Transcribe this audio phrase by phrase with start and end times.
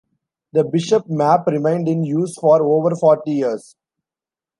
[0.53, 3.75] The Bishop map remained in use for over forty years.